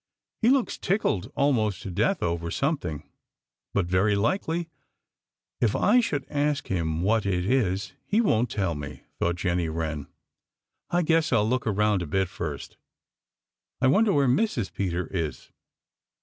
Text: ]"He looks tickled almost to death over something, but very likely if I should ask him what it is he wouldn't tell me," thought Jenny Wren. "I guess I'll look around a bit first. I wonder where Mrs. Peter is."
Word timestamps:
]"He 0.41 0.49
looks 0.49 0.79
tickled 0.79 1.31
almost 1.35 1.83
to 1.83 1.91
death 1.91 2.23
over 2.23 2.49
something, 2.49 3.07
but 3.71 3.85
very 3.85 4.15
likely 4.15 4.67
if 5.59 5.75
I 5.75 5.99
should 5.99 6.25
ask 6.27 6.69
him 6.69 7.03
what 7.03 7.23
it 7.23 7.45
is 7.45 7.93
he 8.07 8.19
wouldn't 8.19 8.49
tell 8.49 8.73
me," 8.73 9.03
thought 9.19 9.35
Jenny 9.35 9.69
Wren. 9.69 10.07
"I 10.89 11.03
guess 11.03 11.31
I'll 11.31 11.47
look 11.47 11.67
around 11.67 12.01
a 12.01 12.07
bit 12.07 12.29
first. 12.29 12.77
I 13.79 13.85
wonder 13.85 14.11
where 14.11 14.27
Mrs. 14.27 14.73
Peter 14.73 15.05
is." 15.05 15.51